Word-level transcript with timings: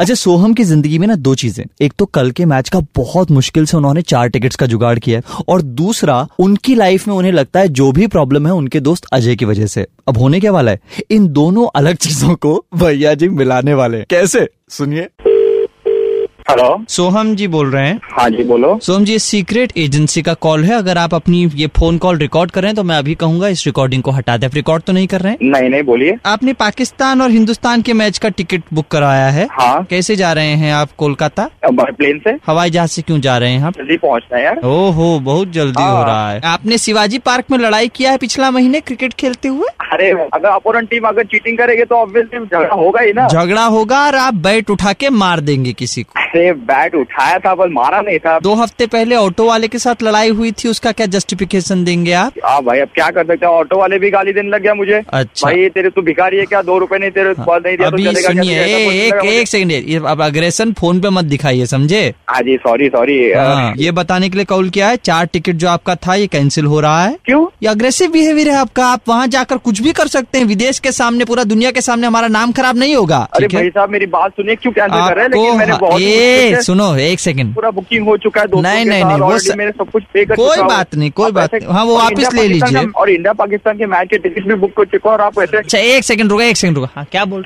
अच्छा 0.00 0.14
सोहम 0.14 0.54
की 0.54 0.64
ज़िंदगी 0.64 0.98
में 0.98 1.06
ना 1.06 1.14
दो 1.14 1.34
चीज़ें। 1.34 1.64
एक 1.80 1.92
तो 1.98 2.04
कल 2.04 2.30
के 2.30 2.44
मैच 2.44 2.68
का 2.68 2.80
बहुत 2.96 3.30
मुश्किल 3.30 3.66
से 3.66 3.76
उन्होंने 3.76 4.02
चार 4.02 4.28
टिकट्स 4.28 4.56
का 4.56 4.66
जुगाड़ 4.66 4.98
किया 4.98 5.20
और 5.48 5.62
दूसरा, 5.62 6.28
उनकी 6.38 6.74
लाइफ 6.74 7.08
में 7.08 7.14
उन्हें 7.14 7.32
लगता 7.32 7.60
है 7.60 7.68
जो 7.68 7.92
भी 7.92 8.06
प्रॉब्लम 8.06 8.46
है 8.46 8.52
उनके 8.52 8.80
दोस्त 8.80 9.06
अजय 9.12 9.36
की 9.36 9.44
वजह 9.44 9.66
से। 9.66 9.86
अब 10.08 10.18
होने 10.18 10.40
क्या 10.40 10.52
वाला 10.52 10.70
है? 10.70 10.80
इन 11.10 11.28
दोनों 11.28 11.68
अलग 11.74 11.96
चीज़ों 11.96 12.34
को 12.34 12.66
भैया 12.74 13.14
जी 13.14 13.28
मिलाने 13.28 13.74
वाले 13.74 14.02
कैसे? 14.10 14.48
सुनिए। 14.68 15.08
हेलो 16.48 16.84
सोहम 16.88 17.34
जी 17.36 17.46
बोल 17.48 17.70
रहे 17.70 17.86
हैं। 17.86 18.00
हाँ 18.10 18.28
जी 18.30 18.44
बोलो। 18.44 18.78
सोहम 18.82 19.04
जी 19.04 19.18
सीक्रेट 19.18 19.72
एजेंसी 19.78 20.20
का 20.22 20.34
कॉल 20.34 20.62
है। 20.64 20.74
अगर 20.74 20.98
आप 20.98 21.14
अपनी 21.14 21.44
ये 21.54 21.66
फ़ोन 21.76 21.98
कॉल 21.98 22.18
रिकॉर्ड 22.18 22.50
कर 22.50 22.62
रहे 22.62 22.68
हैं 22.68 22.76
तो 22.76 22.82
मैं 22.82 22.96
अभी 22.98 23.14
कहूँगा 23.14 23.48
इस 23.48 23.64
रिकॉर्डिंग 23.66 24.02
को 24.02 24.10
हटा 24.10 24.36
दें। 24.36 24.46
आप 24.46 24.54
रिकॉर्ड 24.54 24.82
तो 24.82 24.92
नहीं 24.92 25.06
कर 25.06 25.20
रहे 25.20 25.32
हैं? 25.32 25.38
नहीं 25.42 25.68
नहीं 25.70 25.82
बोलिए। 25.82 26.16
आपने 26.26 26.52
पाकिस्तान 26.52 27.22
और 27.22 27.30
हिंदुस्तान 27.30 27.82
के 27.82 27.92
मैच 27.92 28.18
का 28.18 28.28
टिकट 28.28 28.62
बुक 28.74 28.86
कराया 28.88 29.28
है। 29.28 29.46
हाँ। 29.50 29.84
कैसे 29.90 30.16
जा 30.16 30.32
रहे 30.32 30.54
हैं 30.54 30.72
आप 30.72 30.92
कोलकाता? 30.98 31.48
प्लेन 31.64 32.18
से? 32.18 32.30
हवाई 32.46 32.70
जहाज़ 32.70 32.90
से 32.90 33.02
क्यों 33.02 33.20
जा 33.20 33.36
रहे 33.38 33.50
हैं 33.50 33.64
आप? 33.64 33.74
जल्दी 33.74 33.96
पहुँचना 33.96 34.38
है 34.38 34.44
यार। 34.44 34.60
ओहो 34.64 35.18
बहुत 35.20 35.50
जल्दी 35.50 35.82
हो 35.82 35.88
हाँ। 35.88 36.06
रहा 36.06 36.30
है। 36.30 36.40
आपने 36.44 36.78
शिवाजी 36.78 37.18
पार्क 37.18 37.50
में 37.50 37.58
लड़ाई 37.58 37.88
किया 37.88 38.10
है 38.10 38.18
पिछला 38.18 38.50
महीने 38.50 38.80
क्रिकेट 38.80 39.14
खेलते 39.14 39.48
हुए? 39.48 39.68
अरे 39.92 40.10
अगर 40.10 40.48
अपोनेंट 40.48 40.88
टीम 40.90 41.08
अगर 41.08 41.24
चीटिंग 41.26 41.58
करेगी 41.58 41.84
तो 41.84 41.96
ऑब्वियसली 41.96 42.40
झगड़ा 42.40 42.74
होगा 42.74 43.00
ही 43.00 43.12
ना। 43.12 43.28
झगड़ा 43.28 43.64
होगा 43.66 44.04
और 44.06 44.14
आप 44.16 44.34
बैट 44.40 44.70
उठा 44.70 44.92
के 44.92 45.10
मार 45.10 45.40
देंगे 45.40 45.72
किसी 45.72 46.02
को। 46.02 46.26
अरे 46.38 46.52
बैट 46.64 46.94
उठाया 46.94 47.38
था 47.38 47.54
पर 47.54 47.68
मारा 47.68 48.00
नहीं 48.00 48.18
था। 48.18 48.38
दो 48.40 48.52
हफ़्ते 48.54 48.86
पहले 48.86 49.14
ऑटो 49.16 49.44
वाले 49.46 49.68
के 49.68 49.78
साथ 49.78 50.02
लड़ाई 50.02 50.28
हुई 50.30 50.50
थी 50.58 50.68
उसका 50.68 50.92
क्या 50.92 51.06
जस्टिफिकेशन 51.14 51.82
देंगे 51.84 52.12
आप? 52.12 52.32
हाँ 52.44 52.60
भाई 52.64 52.80
अब 52.80 52.88
क्या 52.94 53.08
कर 53.10 53.26
सकते 53.26 53.46
हैं? 53.46 53.52
ऑटो 53.52 53.78
वाले 53.78 53.98
भी 53.98 54.10
गाली 54.10 54.32
देने 54.32 54.48
लग 54.48 54.62
गया 54.62 54.74
मुझे। 54.74 55.00
अच्छा। 55.08 55.46
भाई 55.46 55.68
तेरे 55.68 55.90
तू 55.90 56.02
भिखारी 56.02 56.36
है 56.36 56.44
क्या? 56.46 56.60
दो 56.62 56.78
रुपए 56.78 56.98
नहीं 56.98 57.10
तेरे 57.10 57.32
पास 57.40 57.62
नहीं 57.64 57.76
दिया 57.76 57.90
तो 57.90 57.96
अभी 57.96 58.04
क्या? 58.04 58.22
सुनिए 58.22 58.64
एक 59.06 59.24
एक 59.24 59.48
सेकंड 59.48 60.06
अब 60.06 60.22
अग्रेशन 60.22 60.72
फ़ोन 60.80 61.00
पे 61.00 61.10
मत 61.10 61.24
दिखाइए 61.24 61.66
समझे? 61.66 62.02
हाँ 62.30 62.40
जी 62.42 62.56
सॉरी 62.58 62.88
सॉरी 62.88 63.18
हाँ, 63.32 63.72
ये 63.78 63.90
बताने 63.92 64.28
के 64.28 64.36
लिए 64.36 64.44
कॉल 64.44 64.70
किया 64.70 64.88
है 64.88 64.96
चार 65.04 65.26
टिकट 65.32 65.56
जो 65.56 65.68
आपका 65.68 65.94
था 66.06 66.14
ये 66.14 66.26
कैंसिल 66.28 66.64
हो 66.66 66.80
रहा 66.80 67.04
है। 67.04 67.16
क्यों? 67.24 67.44
ये 67.62 67.68
अग्रेसिव 67.68 68.10
बिहेवियर 68.12 68.48
है 68.50 68.56
आपका 68.56 68.86
आप 68.86 69.08
वहाँ 69.08 69.26
जाकर 69.28 69.56
कुछ 69.58 69.82
भी 69.82 69.92
कर 69.92 70.06
सकते 70.08 70.38
हैं 70.38 70.44
विदेश 70.46 70.78
के 70.78 70.92
सामने 70.92 71.24
पूरा 71.24 71.44
दुनिया 71.46 71.70
के 71.70 71.80
सामने 71.80 72.06
हमारा 72.06 72.28
नाम 72.28 72.52
खराब 72.52 72.78
नहीं 72.78 72.94
होगा 72.96 73.18
अरे 73.34 73.46
भाई 73.48 73.68
साहब 73.68 73.90
मेरी 73.90 74.06
बात 74.08 74.32
सुनिए 74.32 74.56
क्यों 74.56 74.72
कैंसिल 74.72 75.00
कर 75.00 75.14
रहे 75.14 75.24
हैं? 75.24 75.30
लेकिन 75.30 75.58
मैंने 75.58 75.72
हाँ, 75.72 75.80
बहुत 75.80 76.00
ए 76.28 76.60
सुनो 76.62 76.96
एक 76.96 77.20
सेकंड 77.20 77.54
पूरा 77.54 77.70
बुकिंग 77.70 78.04
हो 78.06 78.16
चुका 78.16 78.40
है 78.40 78.46
दोस्तों 78.46 78.62
नहीं, 78.62 78.84
के 78.84 78.90
नहीं, 78.90 79.04
नहीं, 79.04 79.18
वो 79.18 79.38
स- 79.38 79.56
मैंने 79.56 79.70
सब 79.70 79.90
कुछ 79.90 80.02
पे 80.14 80.24
कर 80.24 80.34
कोई 80.34 80.62
बात 80.62 80.94
नहीं, 80.94 81.10
कोई 81.10 81.32
बात 81.32 81.54
नहीं। 81.54 81.68
हाँ, 81.72 81.84
वो 81.84 81.96
वापस 81.96 82.34
ले 82.34 82.48
लीजिए। 82.48 82.86
और 82.96 83.10
इंडिया 83.10 83.32
पाकिस्तान 83.32 83.78
के 83.78 83.86
मैच 83.86 84.08
के 84.10 84.18
टिकट 84.18 84.48
भी 84.48 84.54
बुक 84.54 84.70
कर 84.70 84.84
चुका 84.84 85.10
और 85.10 85.20
आप 85.20 85.38
ऐसे 85.42 85.56
अच्छा 85.56 85.78
एक 85.78 86.04
सेकंड 86.04 86.30
रुका 86.30 86.44
एक 86.44 86.56
सेकंड 86.56 86.76
रुका। 86.76 86.88
हाँ 86.96 87.04
क्या 87.12 87.24
बोल 87.24 87.44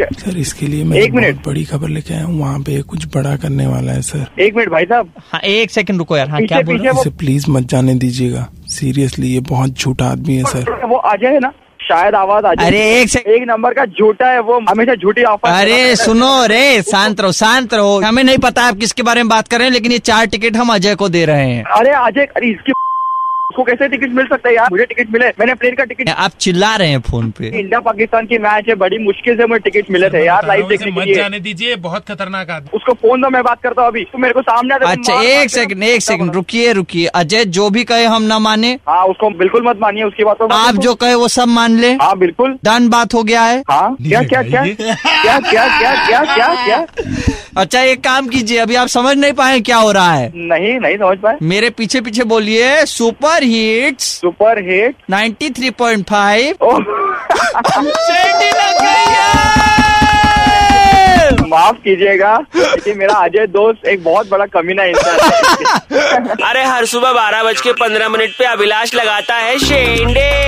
सर 0.00 0.38
इसके 0.38 0.66
लिए 0.66 0.84
मैं 0.84 0.98
एक 0.98 1.12
मिनट। 1.12 1.46
बड़ी 1.46 1.64
खबर 1.64 1.88
लेके 1.88 2.14
आया 2.14 2.24
हूँ 2.24 2.40
वहाँ 2.40 2.58
पे 2.58 2.82
कुछ 2.82 3.06
बड़ा 3.06 3.36
करने 3.36 3.66
वाला 3.66 3.92
है 3.92 4.02
सर। 4.02 4.26
एक 4.40 4.56
मिनट 4.56 4.68
भाई 4.68 4.84
साहब। 4.84 5.10
हाँ 5.32 5.40
एक 5.40 5.70
सेकंड 5.70 5.98
रुको 5.98 6.16
यार। 6.16 6.28
हाँ 6.28 6.42
क्या 6.42 6.60
बोल 6.60 6.78
रहे 6.78 7.10
प्लीज़ 7.10 7.50
मत 7.50 7.62
जाने 7.62 7.94
दीजिएगा। 7.94 8.48
सीरियसली 8.66 9.26
ये 9.26 9.40
बहुत 9.40 9.78
झूठा 9.78 10.06
आदमी 10.06 10.36
है 10.36 10.44
सर। 10.44 10.86
वो 10.86 10.96
आ 10.96 11.16
जाए 11.16 11.38
ना। 11.38 11.52
शायद 11.88 12.14
आवाज़ 12.14 12.46
आ 12.46 12.52
जाए। 12.54 12.66
अरे 12.66 12.80
एक 13.00 13.08
से 13.08 13.18
एक 13.34 13.42
नंबर 13.48 13.74
का 13.74 13.84
झूठा 13.86 14.30
है 14.30 14.40
वो 14.40 14.58
हमेशा 14.68 14.94
झूठी 14.94 15.22
ऑफ़र 15.24 15.50
अरे 15.50 15.96
सुनो 15.96 16.46
रे 16.46 16.82
शांत 16.82 17.20
रहो 17.20 17.32
शांत 17.34 17.74
रहो। 17.74 17.98
हमें 18.00 18.22
नहीं 18.24 18.38
पता 18.38 18.62
आप 18.62 18.76
किसके 18.76 19.02
बारे 19.02 19.22
में 19.22 19.28
बात 19.28 19.48
कर 19.48 19.58
रहे 19.58 19.66
हैं 19.66 19.74
लेकिन 19.74 19.92
ये 19.92 19.98
चार 20.00 20.26
टिकट 20.26 20.56
हम 20.56 20.74
अजय 20.74 20.94
को 20.94 21.08
दे 21.08 21.24
रहे 21.24 21.50
हैं। 21.50 21.62
अरे 21.76 21.90
अजय 21.98 22.28
अरे 22.36 22.50
इसकी 22.50 22.72
उसको 23.50 23.62
कैसे 23.64 23.86
टिकट 23.88 24.10
मिल 24.12 24.26
सकता 24.26 24.48
है 24.48 24.54
यार? 24.54 24.68
मुझे 24.70 24.84
टिकट 24.84 25.10
मिले। 25.12 25.26
मैंने 25.38 25.54
प्लेन 25.54 25.74
का 25.74 25.84
टिकट 25.84 26.08
आप 26.08 26.32
चिल्ला 26.40 26.74
रहे 26.76 26.88
हैं 26.88 27.00
फ़ोन 27.00 27.30
पे। 27.30 27.46
इंडिया 27.48 27.78
पाकिस्तान 27.80 28.26
की 28.26 28.38
मैच 28.38 28.68
है 28.68 28.74
बड़ी 28.74 28.98
मुश्किल 28.98 29.36
से 29.36 29.46
मुझे 29.46 29.58
टिकट 29.60 29.90
मिले 29.90 30.10
थे 30.10 30.24
यार 30.24 30.46
लाइव 30.46 30.68
देखने 30.68 30.90
के 30.90 31.00
मत 31.00 31.06
लिए। 31.06 31.14
जाने 31.14 31.40
दीजिए 31.40 31.76
बहुत 31.86 32.08
खतरनाक 32.08 32.50
आदमी 32.50 32.76
उसको 32.76 32.92
फ़ोन 33.02 33.22
दो 33.22 33.30
मैं 33.30 33.42
बात 33.42 33.62
करता 33.62 33.82
हूँ 33.82 33.90
अभी। 33.90 34.04
तो 34.12 34.18
मेरे 34.18 34.34
को 34.34 34.42
सामने 34.42 34.74
आता 34.74 34.84
तो 34.84 34.90
अच्छा 34.90 35.20
एक 35.32 35.50
सेकंड 35.50 35.82
एक 35.84 36.02
सेकंड 36.02 36.34
रुकिए 36.34 36.72
रुकिए। 36.72 37.06
अजय 37.14 37.44
जो 37.56 37.70
भी 37.70 37.84
कहे 37.84 38.04
हम 38.06 38.22
ना 38.24 38.38
माने। 38.38 38.72
हाँ 38.88 39.04
उसको 39.06 39.30
बिल्कुल 39.38 39.68
मत 39.68 39.78
मानिए 39.80 40.04
उसकी 40.04 40.24
बात 40.24 40.38
को। 40.38 40.46
आप 40.56 40.74
जो 40.78 40.94
कहे 40.96 41.14
वो 41.14 41.28
सब 41.28 41.48
मान 41.50 41.78
ले। 41.78 41.92
हाँ 42.02 42.16
बिल्कुल। 42.18 42.58
डन 42.64 42.88
बात 42.88 43.14
हो 43.14 43.22
गया 43.22 43.42
है। 43.42 43.62
हाँ 43.70 43.96
क्या 44.02 44.22
क्या 44.24 44.42
क्या? 44.42 44.64
क्या 44.66 45.38
क्या 45.40 45.66
क्या 45.78 45.94
क्या 46.06 46.24
क्या 46.34 46.54
क्या? 46.64 46.84
अच्छा 47.56 47.80
एक 47.80 48.00
काम 48.00 48.26
कीजिए 48.28 48.58
अभी 48.58 48.74
आप 48.74 48.88
समझ 48.88 49.16
नहीं 49.16 49.32
पाए 49.32 49.60
क्या 49.60 49.76
हो 49.76 49.92
रहा 49.92 50.12
है। 50.12 50.32
नहीं 50.34 50.80
नहीं 50.80 50.96
समझ 50.96 51.18
पाए। 51.18 51.36
मेरे 51.42 51.70
पीछे 51.70 52.00
पीछे 52.00 52.24
बोलिए 52.24 52.84
super 52.86 53.42
hits 53.42 54.04
super 54.04 54.58
hit. 54.58 54.96
93.5 55.10 56.62
oh. 56.62 56.78
शेंडी 57.90 58.48
लग 58.48 58.80
गई 58.80 59.12
है। 59.12 59.56
माफ़ 61.48 61.76
कीजिएगा 61.76 62.38
लेकिन 62.56 62.98
मेरा 62.98 63.14
अजय 63.14 63.46
दोस्त 63.46 63.86
एक 63.86 64.04
बहुत 64.04 64.30
बड़ा 64.30 64.46
कमीना 64.46 64.84
इंसान 64.84 65.20
है। 65.20 65.30
अरे 66.50 66.64
हर 66.64 66.84
सुबह 66.84 67.12
बारह 67.12 67.42
बज 67.42 67.60
के 67.60 67.72
पंद्रह 67.72 68.08
मिनट 68.08 68.30
पे 68.38 68.44
अभिलाष 68.44 68.94
लगाता 68.94 69.34
है 69.34 69.58
शेंडे। 69.58 70.45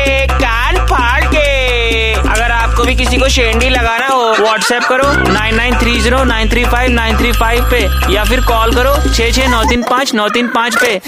किसी 2.98 3.16
को 3.16 3.28
शेंडी 3.28 3.68
लगाना 3.68 4.06
हो 4.06 4.22
व्हाट्सएप 4.40 4.82
करो 4.82 5.10
nine 5.32 5.54
nine 5.56 5.78
three 5.80 6.00
zero 6.00 6.22
nine 6.24 6.48
three 6.50 6.64
five 6.64 6.90
nine 6.92 7.16
three 7.18 7.32
five 7.32 7.68
पे, 7.70 7.80
या 8.14 8.24
फिर 8.24 8.40
कॉल 8.48 8.74
करो 8.74 8.94
छः 9.12 9.30
छः 9.32 9.48
नौ 9.50 9.62
तीन 9.70 9.82
पाँच, 9.90 10.14
नौ 10.14 10.28
तीन 10.28 10.48
पाँच 10.54 10.76
पे। 10.82 11.00